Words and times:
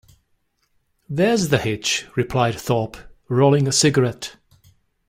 There's 1.07 1.49
the 1.49 1.59
hitch, 1.59 2.07
replied 2.15 2.59
Thorpe, 2.59 2.97
rolling 3.29 3.67
a 3.67 3.71
cigarette. 3.71 4.35